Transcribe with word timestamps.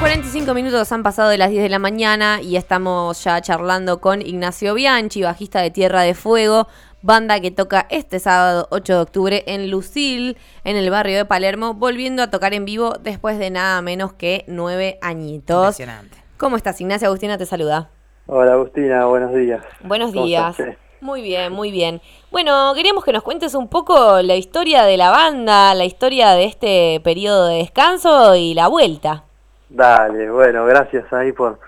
45 0.00 0.54
minutos 0.54 0.90
han 0.92 1.02
pasado 1.02 1.28
de 1.28 1.36
las 1.36 1.50
10 1.50 1.62
de 1.62 1.68
la 1.68 1.78
mañana 1.78 2.40
y 2.40 2.56
estamos 2.56 3.22
ya 3.22 3.38
charlando 3.42 4.00
con 4.00 4.22
Ignacio 4.22 4.72
Bianchi, 4.72 5.22
bajista 5.22 5.60
de 5.60 5.70
Tierra 5.70 6.00
de 6.00 6.14
Fuego, 6.14 6.68
banda 7.02 7.38
que 7.38 7.50
toca 7.50 7.86
este 7.90 8.18
sábado 8.18 8.66
8 8.70 8.94
de 8.94 8.98
octubre 8.98 9.44
en 9.46 9.70
Lucil, 9.70 10.38
en 10.64 10.78
el 10.78 10.88
barrio 10.88 11.18
de 11.18 11.26
Palermo, 11.26 11.74
volviendo 11.74 12.22
a 12.22 12.30
tocar 12.30 12.54
en 12.54 12.64
vivo 12.64 12.94
después 12.98 13.38
de 13.38 13.50
nada 13.50 13.82
menos 13.82 14.14
que 14.14 14.46
nueve 14.48 14.98
añitos. 15.02 15.78
Impresionante. 15.78 16.16
¿Cómo 16.38 16.56
estás, 16.56 16.80
Ignacio? 16.80 17.08
Agustina 17.08 17.36
te 17.36 17.44
saluda. 17.44 17.90
Hola 18.26 18.54
Agustina, 18.54 19.04
buenos 19.04 19.34
días. 19.34 19.62
Buenos 19.84 20.12
¿Cómo 20.12 20.24
días. 20.24 20.56
Muy 21.02 21.20
bien, 21.20 21.52
muy 21.52 21.70
bien. 21.70 22.00
Bueno, 22.30 22.72
queríamos 22.74 23.04
que 23.04 23.12
nos 23.12 23.22
cuentes 23.22 23.54
un 23.54 23.68
poco 23.68 24.22
la 24.22 24.36
historia 24.36 24.84
de 24.84 24.96
la 24.96 25.10
banda, 25.10 25.74
la 25.74 25.84
historia 25.84 26.30
de 26.30 26.44
este 26.44 27.00
periodo 27.04 27.48
de 27.48 27.56
descanso 27.56 28.34
y 28.34 28.54
la 28.54 28.68
vuelta. 28.68 29.24
Dale, 29.70 30.30
bueno, 30.30 30.66
gracias 30.66 31.10
ahí 31.12 31.32
por, 31.32 31.58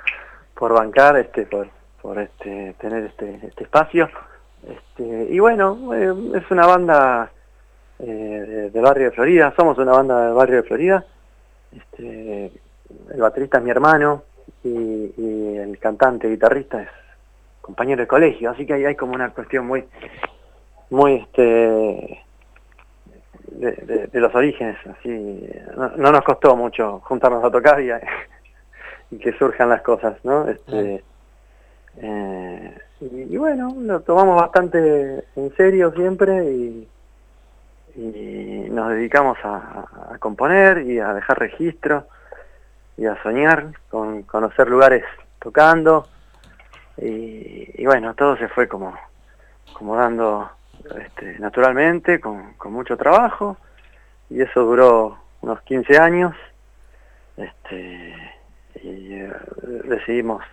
por 0.54 0.72
bancar, 0.72 1.16
este, 1.18 1.46
por, 1.46 1.68
por 2.00 2.18
este, 2.18 2.74
tener 2.80 3.04
este, 3.04 3.38
este 3.46 3.64
espacio. 3.64 4.08
Este, 4.68 5.28
y 5.30 5.38
bueno, 5.38 5.94
eh, 5.94 6.12
es 6.34 6.50
una 6.50 6.66
banda 6.66 7.30
eh, 8.00 8.04
de- 8.04 8.70
del 8.70 8.82
barrio 8.82 9.06
de 9.06 9.10
Florida, 9.12 9.52
somos 9.56 9.78
una 9.78 9.92
banda 9.92 10.26
del 10.26 10.34
barrio 10.34 10.56
de 10.56 10.62
Florida. 10.64 11.04
Este, 11.76 12.46
el 13.14 13.20
baterista 13.20 13.58
es 13.58 13.64
mi 13.64 13.70
hermano 13.70 14.24
y, 14.64 15.12
y 15.16 15.56
el 15.58 15.78
cantante, 15.78 16.28
guitarrista 16.28 16.82
es 16.82 16.88
compañero 17.60 18.00
de 18.02 18.08
colegio, 18.08 18.50
así 18.50 18.66
que 18.66 18.74
ahí 18.74 18.84
hay 18.84 18.96
como 18.96 19.14
una 19.14 19.30
cuestión 19.30 19.64
muy, 19.66 19.84
muy 20.90 21.14
este 21.14 22.24
de, 23.62 23.72
de- 23.86 24.06
de 24.08 24.20
los 24.20 24.34
orígenes, 24.34 24.76
así 24.86 25.48
no, 25.76 25.88
no 25.96 26.12
nos 26.12 26.22
costó 26.22 26.56
mucho 26.56 27.00
juntarnos 27.04 27.44
a 27.44 27.50
tocar 27.50 27.80
y, 27.80 27.90
y 29.10 29.18
que 29.18 29.32
surjan 29.34 29.68
las 29.68 29.82
cosas, 29.82 30.16
¿no? 30.24 30.48
Este, 30.48 31.02
eh, 31.98 32.78
y, 33.00 33.34
y 33.34 33.36
bueno, 33.36 33.74
lo 33.78 34.00
tomamos 34.00 34.36
bastante 34.40 35.24
en 35.36 35.54
serio 35.56 35.92
siempre 35.92 36.44
y, 36.50 36.88
y 37.96 38.68
nos 38.70 38.90
dedicamos 38.90 39.38
a, 39.44 39.86
a 40.12 40.18
componer 40.18 40.78
y 40.82 40.98
a 40.98 41.12
dejar 41.14 41.38
registro 41.38 42.06
y 42.96 43.06
a 43.06 43.20
soñar 43.22 43.68
con 43.90 44.22
conocer 44.22 44.68
lugares 44.68 45.04
tocando 45.40 46.06
y, 46.96 47.70
y 47.74 47.86
bueno, 47.86 48.14
todo 48.14 48.36
se 48.36 48.48
fue 48.48 48.68
como, 48.68 48.94
como 49.72 49.96
dando 49.96 50.50
este, 50.98 51.38
naturalmente, 51.38 52.20
con, 52.20 52.54
con 52.54 52.72
mucho 52.72 52.96
trabajo, 52.96 53.56
y 54.30 54.40
eso 54.42 54.62
duró 54.64 55.18
unos 55.40 55.60
15 55.62 55.98
años, 55.98 56.34
este, 57.36 58.14
y 58.82 59.14
eh, 59.14 59.32
decidimos, 59.84 60.44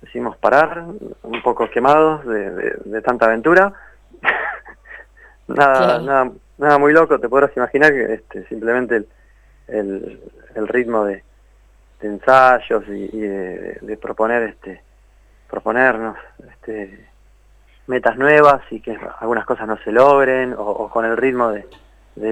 decidimos 0.00 0.36
parar, 0.36 0.84
un 1.22 1.42
poco 1.42 1.68
quemados 1.70 2.24
de, 2.26 2.50
de- 2.50 2.76
de 2.84 3.02
tanta 3.02 3.26
aventura, 3.26 3.72
nada, 5.48 5.98
nada, 6.00 6.30
nada 6.58 6.78
muy 6.78 6.92
loco, 6.92 7.18
te 7.18 7.28
podrás 7.28 7.56
imaginar 7.56 7.92
que 7.92 8.14
este, 8.14 8.44
simplemente 8.46 8.96
el, 8.96 9.08
el, 9.68 10.20
el 10.54 10.68
ritmo 10.68 11.04
de, 11.04 11.22
de 12.00 12.08
ensayos 12.08 12.84
y, 12.88 13.10
y 13.16 13.20
de, 13.20 13.78
de 13.80 13.96
proponer 13.96 14.42
este 14.44 14.82
proponernos 15.48 16.16
este 16.50 17.08
metas 17.92 18.16
nuevas 18.16 18.62
y 18.70 18.80
que 18.80 18.98
algunas 19.20 19.44
cosas 19.44 19.68
no 19.68 19.76
se 19.84 19.92
logren 19.92 20.54
o, 20.56 20.88
con 20.88 21.04
el 21.04 21.16
ritmo 21.16 21.50
de, 21.50 21.66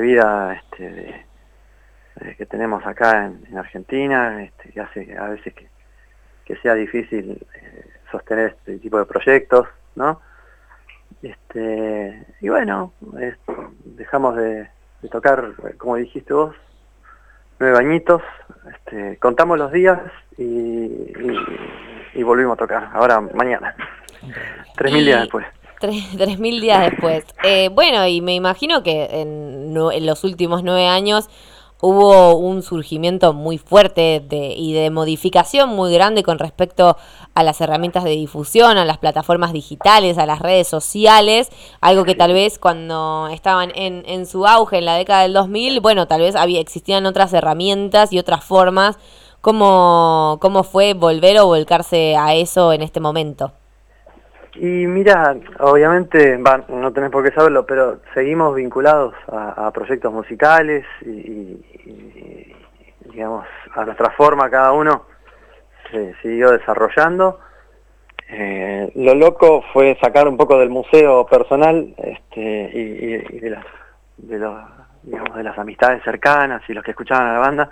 vida 0.01 0.55
este, 0.55 0.89
de- 0.91 2.35
que 2.37 2.47
tenemos 2.47 2.85
acá 2.87 3.27
en, 3.27 3.45
en 3.51 3.59
Argentina 3.59 4.43
este, 4.43 4.71
que 4.73 4.81
hace 4.81 5.17
a 5.19 5.29
veces 5.29 5.55
que, 5.55 5.69
sea 6.63 6.75
difícil 6.75 7.47
eh, 7.55 7.87
sostener 8.11 8.47
este 8.57 8.79
tipo 8.79 8.99
de 8.99 9.05
proyectos 9.05 9.69
no 9.95 10.21
este 11.23 12.27
y 12.41 12.49
bueno 12.49 12.93
dejamos 13.85 14.35
de, 14.37 14.69
de 15.03 15.09
tocar 15.09 15.53
como 15.79 15.95
dijiste 15.95 16.35
vos 16.35 16.57
nueve 17.61 17.79
añitos 17.79 18.23
este, 18.75 19.17
contamos 19.19 19.59
los 19.59 19.71
días 19.71 20.01
y, 20.37 20.43
y, 20.45 21.39
y 22.15 22.23
volvimos 22.25 22.55
a 22.55 22.63
tocar 22.65 22.91
ahora 22.95 23.21
mañana 23.21 23.77
tres 24.77 24.93
mil 24.93 25.03
Y- 25.03 25.07
días 25.07 25.21
después 25.23 25.47
Tres, 25.81 26.05
tres 26.19 26.39
mil 26.39 26.61
días 26.61 26.91
después. 26.91 27.25
Eh, 27.43 27.71
bueno, 27.73 28.07
y 28.07 28.21
me 28.21 28.35
imagino 28.35 28.83
que 28.83 29.05
en, 29.23 29.75
en 29.75 30.07
los 30.07 30.25
últimos 30.25 30.63
nueve 30.63 30.87
años 30.87 31.31
hubo 31.81 32.37
un 32.37 32.63
surgimiento 32.63 33.33
muy 33.33 33.57
fuerte 33.57 34.23
de, 34.29 34.53
y 34.55 34.75
de 34.75 34.91
modificación 34.91 35.71
muy 35.71 35.95
grande 35.95 36.23
con 36.23 36.39
respecto 36.39 36.99
a 37.35 37.43
las 37.43 37.63
herramientas 37.63 38.05
de 38.05 38.11
difusión, 38.11 38.77
a 38.77 38.85
las 38.85 38.99
plataformas 38.99 39.55
digitales, 39.55 40.19
a 40.19 40.27
las 40.27 40.41
redes 40.41 40.69
sociales, 40.69 41.49
algo 41.81 42.05
que 42.05 42.15
tal 42.15 42.35
vez 42.35 42.59
cuando 42.59 43.29
estaban 43.33 43.73
en, 43.75 44.03
en 44.07 44.27
su 44.27 44.47
auge 44.47 44.77
en 44.77 44.85
la 44.85 44.97
década 44.97 45.23
del 45.23 45.33
2000, 45.33 45.81
bueno, 45.81 46.07
tal 46.07 46.21
vez 46.21 46.37
había, 46.37 46.61
existían 46.61 47.07
otras 47.07 47.33
herramientas 47.33 48.13
y 48.13 48.19
otras 48.19 48.45
formas. 48.45 48.99
¿Cómo, 49.41 50.37
¿Cómo 50.43 50.63
fue 50.65 50.93
volver 50.93 51.39
o 51.39 51.47
volcarse 51.47 52.15
a 52.17 52.35
eso 52.35 52.75
en 52.75 52.83
este 52.83 53.01
momento? 53.01 53.53
Y 54.55 54.87
mira, 54.87 55.37
obviamente, 55.61 56.37
no 56.69 56.93
tenés 56.93 57.11
por 57.11 57.23
qué 57.25 57.31
saberlo, 57.31 57.65
pero 57.65 58.01
seguimos 58.15 58.55
vinculados 58.55 59.15
a, 59.29 59.71
proyectos 59.73 60.13
musicales 60.13 60.85
y, 61.03 61.09
y- 61.09 62.57
digamos, 63.13 63.47
a 63.75 63.85
nuestra 63.85 64.11
forma 64.11 64.51
cada 64.51 64.73
uno 64.73 65.05
se 65.91 66.15
siguió 66.23 66.51
desarrollando. 66.51 67.41
Eh, 68.29 68.93
lo 68.97 69.15
loco 69.15 69.63
fue 69.73 69.97
sacar 70.01 70.29
un 70.29 70.37
poco 70.37 70.59
del 70.59 70.71
museo 70.71 71.27
personal 71.27 71.95
este, 71.99 72.71
y, 72.73 73.15
y- 73.37 73.41
de, 73.41 73.51
las, 73.51 73.65
de, 74.17 74.39
los, 74.39 74.61
digamos, 75.03 75.37
de 75.37 75.43
las 75.45 75.59
amistades 75.59 76.03
cercanas 76.03 76.63
y 76.69 76.75
los 76.75 76.85
que 76.85 76.93
escuchaban 76.93 77.29
a 77.29 77.33
la 77.35 77.39
banda 77.41 77.71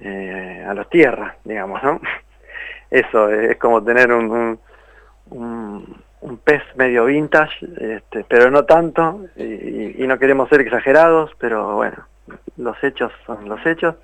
eh, 0.00 0.64
a 0.66 0.74
los 0.74 0.88
tierras, 0.90 1.34
digamos, 1.44 1.82
¿no? 1.82 2.00
Eso 2.90 3.30
es 3.30 3.56
como 3.56 3.82
tener 3.82 4.12
un, 4.12 4.58
un- 5.30 6.02
pez 6.44 6.62
medio 6.76 7.04
vintage, 7.04 7.66
este, 7.78 8.24
pero 8.28 8.50
no 8.50 8.64
tanto, 8.64 9.26
y, 9.36 10.02
y 10.02 10.06
no 10.06 10.18
queremos 10.18 10.48
ser 10.48 10.60
exagerados, 10.62 11.30
pero 11.38 11.76
bueno, 11.76 12.06
los 12.56 12.82
hechos 12.82 13.12
son 13.26 13.48
los 13.48 13.64
hechos, 13.66 13.94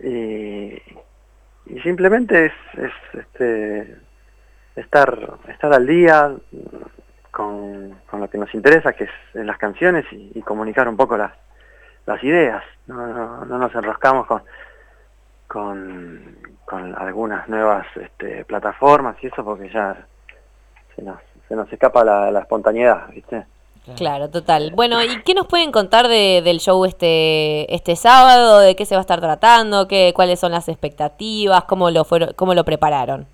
y, 0.00 0.80
simplemente 1.82 2.46
es, 2.46 2.52
es, 2.78 2.92
este, 3.20 3.96
estar, 4.76 5.34
estar 5.48 5.72
al 5.72 5.86
día 5.86 6.32
con, 7.30 7.96
lo 8.12 8.30
que 8.30 8.38
nos 8.38 8.54
interesa, 8.54 8.92
que 8.92 9.04
es 9.04 9.10
en 9.34 9.46
las 9.46 9.58
canciones, 9.58 10.04
y, 10.12 10.32
y 10.34 10.42
comunicar 10.42 10.88
un 10.88 10.96
poco 10.96 11.16
las, 11.16 11.32
las 12.06 12.22
ideas, 12.22 12.62
no, 12.86 13.06
no, 13.06 13.44
no 13.44 13.58
nos 13.58 13.74
enroscamos 13.74 14.26
con, 14.26 14.42
con, 15.48 16.36
con 16.64 16.94
algunas 16.96 17.48
nuevas 17.48 17.86
este, 17.96 18.44
plataformas 18.44 19.16
y 19.22 19.28
eso 19.28 19.44
porque 19.44 19.68
ya 19.70 20.06
se 20.96 21.02
nos, 21.02 21.20
se 21.48 21.54
nos 21.54 21.72
escapa 21.72 22.04
la, 22.04 22.30
la 22.30 22.40
espontaneidad, 22.40 23.08
¿viste? 23.10 23.46
Claro, 23.94 24.30
total. 24.30 24.72
Bueno, 24.74 25.00
¿y 25.04 25.22
qué 25.22 25.32
nos 25.32 25.46
pueden 25.46 25.70
contar 25.70 26.08
de, 26.08 26.42
del 26.44 26.58
show 26.58 26.84
este 26.84 27.72
este 27.72 27.94
sábado? 27.94 28.58
¿De 28.58 28.74
qué 28.74 28.84
se 28.84 28.96
va 28.96 29.00
a 29.00 29.02
estar 29.02 29.20
tratando? 29.20 29.86
¿Qué, 29.86 30.12
¿Cuáles 30.14 30.40
son 30.40 30.50
las 30.50 30.68
expectativas? 30.68 31.64
¿Cómo 31.64 31.90
lo 31.90 32.04
fueron, 32.04 32.32
cómo 32.34 32.52
lo 32.52 32.64
prepararon? 32.64 33.26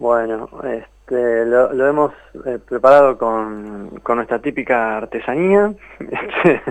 Bueno, 0.00 0.48
este, 0.64 1.46
lo, 1.46 1.72
lo 1.72 1.86
hemos 1.86 2.12
eh, 2.44 2.58
preparado 2.58 3.16
con, 3.16 4.00
con 4.02 4.16
nuestra 4.16 4.40
típica 4.40 4.96
artesanía, 4.96 5.72
este, 6.00 6.62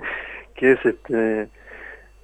que 0.53 0.73
es, 0.73 0.85
este, 0.85 1.47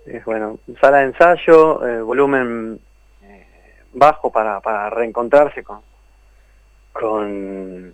es, 0.06 0.26
bueno, 0.26 0.60
sala 0.82 0.98
de 0.98 1.06
ensayo, 1.06 1.88
eh, 1.88 2.02
volumen 2.02 2.82
eh, 3.24 3.46
bajo 3.94 4.30
para, 4.30 4.60
para 4.60 4.90
reencontrarse 4.90 5.64
con, 5.64 5.80
con, 6.92 7.94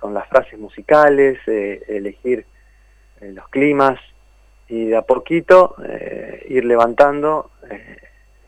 con 0.00 0.14
las 0.14 0.26
frases 0.28 0.58
musicales, 0.58 1.38
eh, 1.46 1.82
elegir 1.88 2.44
eh, 3.20 3.32
los 3.32 3.48
climas 3.48 3.98
y 4.68 4.86
de 4.86 4.96
a 4.96 5.02
poquito 5.02 5.76
eh, 5.84 6.46
ir 6.48 6.64
levantando 6.64 7.50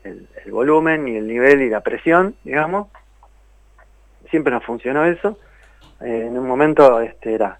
el, 0.03 0.27
volumen 0.51 1.07
y 1.07 1.15
el 1.17 1.27
nivel 1.27 1.61
y 1.61 1.69
la 1.69 1.79
presión, 1.81 2.35
digamos. 2.43 2.87
Siempre 4.29 4.51
nos 4.51 4.63
funcionó 4.65 5.05
eso. 5.05 5.37
En 6.01 6.37
un 6.37 6.47
momento 6.47 6.99
este 6.99 7.33
era 7.35 7.59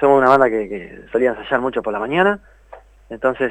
somos 0.00 0.18
una 0.20 0.28
banda 0.28 0.50
que, 0.50 0.68
que 0.68 0.98
solía 1.12 1.30
ensayar 1.30 1.60
mucho 1.60 1.80
por 1.80 1.92
la 1.92 2.00
mañana, 2.00 2.40
entonces 3.08 3.50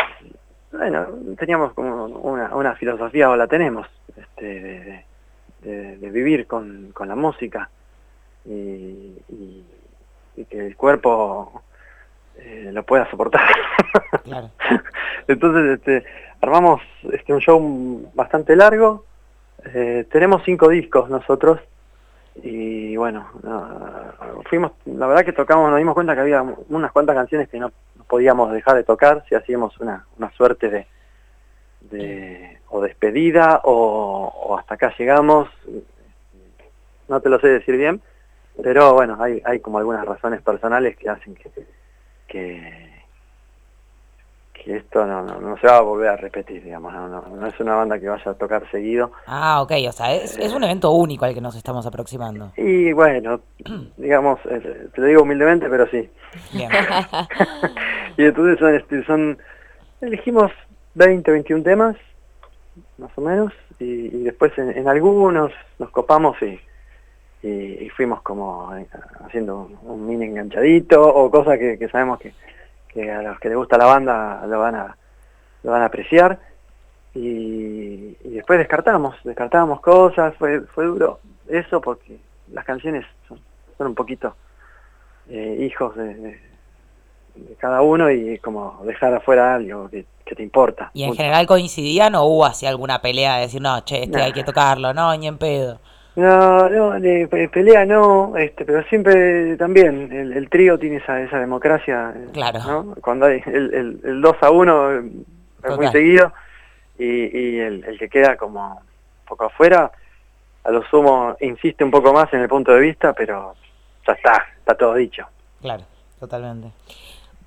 bueno, 0.71 1.07
teníamos 1.38 1.71
como 1.74 2.06
una, 2.06 2.53
una 2.56 2.75
filosofía, 2.75 3.30
o 3.30 3.35
la 3.38 3.47
tenemos, 3.47 3.88
este, 4.15 4.45
de, 4.45 5.06
de- 5.62 5.97
de 5.97 6.09
vivir 6.12 6.45
con, 6.45 6.92
con 6.94 7.07
la 7.07 7.15
música 7.15 7.69
y, 8.50 9.22
y- 9.30 9.66
y 10.38 10.46
que 10.46 10.68
el 10.68 10.75
cuerpo 10.75 11.62
eh, 12.38 12.69
lo 12.74 12.84
pueda 12.84 13.10
soportar. 13.10 13.42
Claro. 14.24 14.50
Entonces 15.28 15.80
este, 15.80 16.04
armamos 16.42 16.81
este, 17.12 17.34
un 17.34 17.40
show 17.40 18.12
bastante 18.13 18.56
largo, 18.56 19.06
Eh, 19.74 20.06
tenemos 20.10 20.42
cinco 20.46 20.69
discos 20.69 21.10
nosotros 21.10 21.60
y 22.42 22.96
bueno, 22.96 23.28
fuimos, 24.50 24.72
la 24.86 25.06
verdad 25.07 25.25
que 25.25 25.34
tocamos, 25.34 25.69
nos 25.69 25.78
dimos 25.80 25.94
cuenta 25.94 26.16
que 26.16 26.22
había 26.22 26.42
unas 26.69 26.92
cuantas 26.94 27.16
canciones 27.16 27.50
que 27.50 27.60
no, 27.60 27.72
podíamos 28.07 28.54
dejar 28.54 28.75
de 28.78 28.84
tocar 28.86 29.25
si 29.28 29.36
hacíamos 29.36 29.78
una, 29.81 30.06
una 30.18 30.31
suerte 30.31 30.69
de, 30.69 30.88
de 31.92 32.57
o 32.69 32.80
despedida 32.81 33.60
o, 33.66 34.31
o 34.34 34.57
hasta 34.57 34.75
acá 34.75 34.94
llegamos, 34.98 35.50
no 37.10 37.19
te 37.19 37.30
lo 37.30 37.40
sé 37.40 37.48
decir 37.50 37.75
bien, 37.75 38.02
pero 38.63 38.94
bueno, 38.94 39.17
hay, 39.19 39.41
hay 39.45 39.59
como 39.59 39.77
algunas 39.77 40.06
razones 40.06 40.41
personales 40.41 40.97
que 40.97 41.09
hacen 41.09 41.35
que, 41.35 41.50
que, 42.27 43.00
esto 44.65 45.03
no, 45.03 45.23
no, 45.23 45.57
se 45.57 45.65
va 45.65 45.77
a 45.77 45.81
volver 45.81 46.09
a 46.09 46.15
repetir, 46.15 46.63
digamos, 46.63 46.94
no, 46.94 47.07
no, 47.07 47.47
es 47.47 47.59
una 47.59 47.73
banda 47.75 48.00
que 48.00 48.07
vaya 48.07 48.31
a 48.31 48.35
tocar 48.35 48.69
seguido. 48.69 49.11
Ah, 49.25 49.63
ok, 49.63 49.71
o 49.88 49.91
sea, 49.91 50.13
es, 50.13 50.38
es 50.38 50.53
un 50.53 50.63
evento 50.63 50.91
único 50.91 51.25
al 51.25 51.33
que 51.33 51.41
nos 51.41 51.56
estamos 51.56 51.88
aproximando. 51.88 52.51
Y 52.56 52.94
bueno, 52.94 53.41
digamos, 53.97 54.39
eh, 54.45 54.89
te 54.94 55.01
lo 55.01 55.07
digo 55.07 55.23
humildemente, 55.23 55.67
pero 55.69 55.88
sí. 55.88 56.07
Bien. 56.53 56.69
y 58.17 58.25
entonces 58.25 58.59
son, 58.59 58.75
este, 58.75 59.03
son, 59.06 59.38
elegimos 60.01 60.51
20, 60.94 61.31
21 61.31 61.63
temas, 61.63 61.95
más 63.00 63.11
o 63.15 63.21
menos, 63.21 63.51
y, 63.79 64.23
después 64.23 64.56
en, 64.57 64.88
algunos 64.88 65.51
nos 65.79 65.89
copamos 65.91 66.39
y 66.41 66.59
y, 67.41 67.89
fuimos 67.89 68.21
como 68.21 68.75
eh, 68.75 68.88
haciendo 69.25 69.69
un, 69.83 70.06
mini 70.06 70.25
enganchadito 70.25 71.01
o 71.01 71.31
cosas 71.31 71.57
que, 71.57 71.89
sabemos 71.89 72.19
que, 72.19 73.12
a 73.12 73.21
los 73.21 73.39
que 73.39 73.50
les 73.50 73.57
gusta 73.57 73.77
la 73.77 73.86
banda 73.86 74.45
lo 74.47 74.59
van 74.59 74.75
a, 74.75 74.97
lo 75.63 75.71
van 75.71 75.81
a 75.81 75.86
apreciar 75.86 76.39
y, 77.15 78.15
después 78.24 78.59
descartamos, 78.59 79.15
descartamos 79.24 79.80
cosas, 79.81 80.36
fue, 80.38 80.62
fue 80.62 80.86
duro 80.86 81.19
eso 81.47 81.81
porque 81.81 82.19
las 82.51 82.65
canciones 82.65 83.06
son, 83.27 83.39
un 83.80 83.95
poquito 83.95 84.35
eh, 85.30 85.57
hijos 85.62 85.95
de, 85.95 86.39
cada 87.57 87.81
uno 87.81 88.12
y 88.12 88.38
como 88.39 88.81
dejar 88.83 89.13
afuera 89.13 89.56
algo 89.56 89.89
que, 89.89 90.06
te 90.35 90.44
importa. 90.44 90.92
¿Y 90.94 91.06
en 91.06 91.15
general 91.15 91.47
coincidían 91.47 92.13
o 92.13 92.24
hubo 92.25 92.45
así 92.45 92.68
alguna 92.68 93.01
pelea 93.01 93.38
de 93.38 93.42
decir, 93.42 93.62
no, 93.63 93.80
che, 93.80 94.03
este 94.03 94.21
hay 94.21 94.31
que 94.31 94.44
tocarlo, 94.44 94.94
no, 94.94 95.15
ni 95.18 95.27
en 95.27 95.39
pedo? 95.39 95.80
No, 96.15 96.69
no, 96.69 97.00
de 97.00 97.50
pelea 97.51 97.85
no, 97.85 98.35
este, 98.35 98.65
pero 98.65 98.83
siempre 98.85 99.56
también 99.57 100.11
el, 100.11 100.50
trío 100.50 100.77
tiene 100.77 100.97
esa, 100.97 101.21
esa 101.21 101.39
democracia, 101.39 102.13
claro. 102.33 102.59
¿no? 102.59 102.95
Cuando 103.01 103.27
hay 103.27 103.41
el, 103.45 104.01
el, 104.03 104.21
2 104.21 104.35
a 104.41 104.51
1 104.51 104.91
es 104.97 105.77
muy 105.77 105.88
seguido 105.89 106.33
y, 106.97 107.06
y 107.06 107.59
el, 107.59 107.85
el 107.85 107.97
que 107.97 108.09
queda 108.09 108.35
como 108.35 108.73
un 108.73 109.25
poco 109.25 109.45
afuera, 109.45 109.91
a 110.63 110.71
lo 110.71 110.83
sumo 110.89 111.38
insiste 111.39 111.83
un 111.83 111.91
poco 111.91 112.11
más 112.11 112.33
en 112.33 112.41
el 112.41 112.50
punto 112.50 112.73
de 112.73 112.81
vista, 112.81 113.13
pero 113.13 113.56
ya 114.06 114.13
está, 114.13 114.45
está 114.57 114.75
todo 114.75 114.95
dicho. 114.95 115.25
Claro, 115.61 115.83
totalmente. 116.19 116.71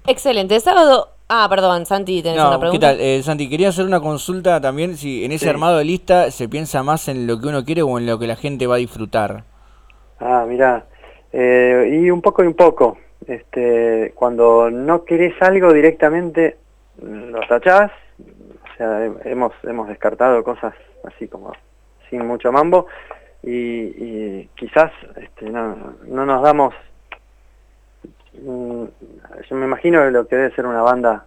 Excelente. 0.07 0.59
Sábado 0.61 1.11
Ah, 1.35 1.47
perdón, 1.49 1.87
Santi, 1.87 2.23
tenés 2.23 2.39
una 2.39 2.61
pregunta. 2.61 2.91
¿Qué 2.91 2.97
tal? 2.99 3.01
Eh, 3.01 3.23
Santi, 3.23 3.49
quería 3.49 3.71
hacer 3.71 3.87
una 3.87 4.01
consulta 4.01 4.61
también, 4.61 4.99
si 4.99 5.25
en 5.25 5.33
ese 5.33 5.49
armado 5.49 5.79
de 5.79 5.85
lista 5.87 6.31
se 6.31 6.47
piensa 6.47 6.83
más 6.83 7.09
en 7.09 7.27
lo 7.27 7.41
que 7.41 7.49
uno 7.49 7.65
quiere 7.65 7.81
o 7.81 7.99
en 7.99 8.05
lo 8.05 8.19
que 8.19 8.27
la 8.27 8.37
gente 8.37 8.67
va 8.67 8.75
a 8.75 8.79
disfrutar. 8.79 9.45
Ah, 10.21 10.45
mira, 10.47 10.85
eh, 11.33 12.01
y 12.03 12.11
un 12.11 12.21
poco 12.21 12.45
y 12.45 12.49
un 12.49 12.53
poco. 12.53 12.99
Este, 13.27 14.13
cuando 14.15 14.71
no 14.71 15.07
querés 15.07 15.33
algo 15.41 15.73
directamente, 15.73 16.59
lo 17.01 17.41
tachás. 17.49 17.91
O 18.21 18.77
sea, 18.77 19.07
hemos, 19.25 19.53
hemos 19.63 19.89
descartado 19.89 20.45
cosas 20.45 20.75
así 21.03 21.29
como 21.29 21.55
sin 22.11 22.27
mucho 22.27 22.53
mambo 22.53 22.89
y, 23.43 24.45
quizás 24.55 24.93
este, 25.17 25.49
no, 25.49 25.95
no 26.05 26.27
nos 26.27 26.43
damos 26.43 26.75
Mm, 28.45 28.87
yo 29.49 29.57
me 29.57 29.67
imagino 29.67 30.11
lo 30.11 30.27
que 30.27 30.35
debe 30.35 30.55
ser 30.55 30.67
una 30.67 30.83
banda 30.83 31.25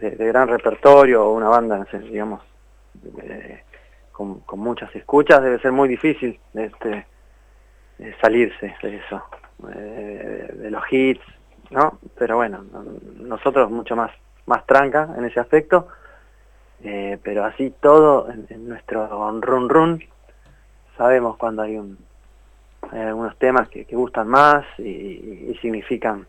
de, 0.00 0.10
gran 0.10 0.48
repertorio 0.48 1.24
o 1.24 1.32
una 1.32 1.48
banda, 1.48 1.86
digamos, 1.92 2.42
con, 4.10 4.42
muchas 4.54 4.94
escuchas, 4.96 5.42
debe 5.42 5.60
ser 5.60 5.70
muy 5.70 5.88
difícil 5.88 6.40
este, 6.54 7.06
salirse 8.20 8.74
de 8.82 8.96
eso, 8.96 9.22
de 9.58 10.70
los 10.70 10.82
hits, 10.90 11.22
¿no? 11.70 12.00
Pero 12.18 12.36
bueno, 12.36 12.64
nosotros 13.20 13.70
mucho 13.70 13.94
más, 13.94 14.10
más 14.46 14.66
tranca 14.66 15.08
en 15.16 15.24
ese 15.24 15.38
aspecto, 15.38 15.86
eh, 16.82 17.18
pero 17.22 17.44
así 17.44 17.72
todo 17.80 18.28
en, 18.28 18.68
nuestro 18.68 19.06
run 19.40 19.68
run 19.68 20.02
sabemos 20.96 21.36
cuando 21.36 21.62
hay 21.62 21.76
un 21.78 21.96
hay 22.92 23.00
algunos 23.00 23.36
temas 23.38 23.68
que, 23.68 23.84
gustan 23.84 24.28
más 24.28 24.64
y 24.78 25.58
significan 25.60 26.26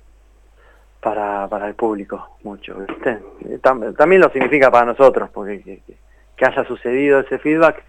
para, 1.07 1.48
para 1.48 1.68
el 1.69 1.75
público 1.75 2.38
mucho. 2.44 2.75
también 3.62 4.21
lo 4.21 4.30
significa 4.30 4.69
para 4.69 4.88
nosotros, 4.88 5.30
porque 5.33 5.81
que, 6.36 6.45
haya 6.45 6.65
sucedido 6.65 7.21
ese 7.21 7.39
feedback 7.39 7.81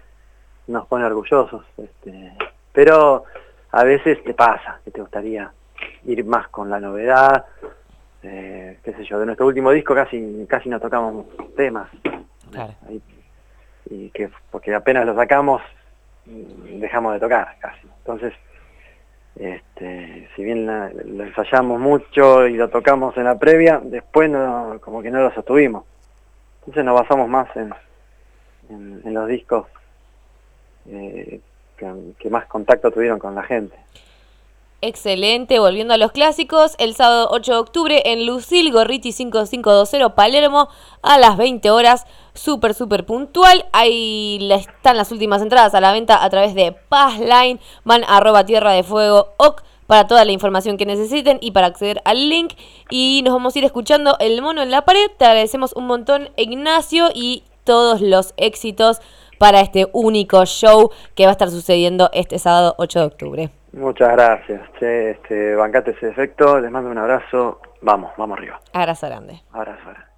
nos 0.67 0.87
pone 0.87 1.03
orgullosos. 1.03 1.65
Este, 1.77 2.31
pero 2.71 3.25
a 3.71 3.83
veces 3.83 4.23
te 4.23 4.33
pasa, 4.33 4.79
que 4.85 4.91
te 4.91 5.01
gustaría 5.01 5.51
ir 6.05 6.23
más 6.23 6.47
con 6.47 6.69
la 6.69 6.79
novedad, 6.79 7.45
eh, 8.23 8.79
qué 8.83 8.93
sé 8.93 9.03
yo, 9.03 9.19
de 9.19 9.25
nuestro 9.25 9.47
último 9.47 9.71
disco 9.71 9.93
casi 9.93 10.45
casi 10.47 10.69
no 10.69 10.79
tocamos 10.79 11.25
temas. 11.57 11.89
y 13.89 14.09
que 14.11 14.29
porque 14.49 14.73
apenas 14.73 15.05
lo 15.05 15.13
sacamos 15.15 15.61
dejamos 16.25 17.13
de 17.15 17.19
tocar 17.19 17.57
casi. 17.59 17.85
Entonces, 17.97 18.33
este, 19.39 20.27
si 20.35 20.43
bien 20.43 20.65
lo 20.65 21.23
ensayamos 21.23 21.79
mucho 21.79 22.45
y 22.45 22.57
lo 22.57 22.69
tocamos 22.69 23.15
en 23.15 23.23
la 23.23 23.39
previa, 23.39 23.79
después 23.81 24.29
no, 24.29 24.77
como 24.81 25.01
que 25.01 25.09
no 25.09 25.21
lo 25.21 25.33
sostuvimos. 25.33 25.85
Entonces 26.59 26.83
nos 26.83 26.99
basamos 26.99 27.29
más 27.29 27.47
en, 27.55 27.73
en, 28.69 29.13
los 29.13 29.27
discos 29.29 29.65
eh, 30.87 31.39
que, 31.77 32.29
más 32.29 32.45
contacto 32.47 32.91
tuvieron 32.91 33.17
con 33.17 33.33
la 33.33 33.43
gente. 33.43 33.77
Excelente, 34.81 35.59
volviendo 35.59 35.93
a 35.93 35.97
los 35.97 36.13
clásicos, 36.13 36.75
el 36.77 36.95
sábado 36.95 37.27
8 37.31 37.51
de 37.51 37.57
octubre 37.57 38.01
en 38.05 38.25
Lucil 38.25 38.71
Gorriti 38.71 39.11
5520 39.11 40.15
Palermo 40.15 40.69
a 41.01 41.17
las 41.17 41.35
20 41.35 41.69
horas, 41.69 42.05
súper, 42.33 42.73
súper 42.73 43.05
puntual. 43.05 43.65
Ahí 43.73 44.39
están 44.53 44.95
las 44.95 45.11
últimas 45.11 45.41
entradas 45.41 45.75
a 45.75 45.81
la 45.81 45.91
venta 45.91 46.23
a 46.23 46.29
través 46.29 46.55
de 46.55 46.71
Passline, 46.71 47.59
van 47.83 48.05
a 48.05 48.17
arroba 48.17 48.45
tierra 48.45 48.71
de 48.71 48.83
fuego 48.83 49.33
OC 49.35 49.63
para 49.85 50.07
toda 50.07 50.23
la 50.23 50.31
información 50.31 50.77
que 50.77 50.85
necesiten 50.85 51.39
y 51.41 51.51
para 51.51 51.67
acceder 51.67 52.01
al 52.05 52.29
link. 52.29 52.53
Y 52.89 53.21
nos 53.25 53.33
vamos 53.33 53.53
a 53.53 53.59
ir 53.59 53.65
escuchando 53.65 54.15
El 54.21 54.41
Mono 54.41 54.61
en 54.61 54.71
la 54.71 54.85
Pared. 54.85 55.11
Te 55.17 55.25
agradecemos 55.25 55.73
un 55.73 55.87
montón, 55.87 56.29
Ignacio, 56.37 57.09
y 57.13 57.43
todos 57.65 57.99
los 57.99 58.33
éxitos 58.37 59.01
para 59.39 59.59
este 59.59 59.89
único 59.91 60.45
show 60.45 60.91
que 61.15 61.25
va 61.25 61.31
a 61.31 61.33
estar 61.33 61.51
sucediendo 61.51 62.09
este 62.13 62.39
sábado 62.39 62.75
8 62.77 62.99
de 62.99 63.05
octubre. 63.05 63.58
Muchas 63.73 64.11
gracias. 64.11 64.61
Che, 64.79 65.11
este, 65.11 65.55
bancate 65.55 65.91
ese 65.91 66.09
efecto, 66.09 66.59
les 66.59 66.71
mando 66.71 66.89
un 66.89 66.97
abrazo. 66.97 67.61
Vamos, 67.81 68.11
vamos 68.17 68.37
arriba. 68.37 68.59
Abrazo 68.73 69.07
grande. 69.07 69.41
Abrazo 69.51 69.81
grande. 69.83 70.08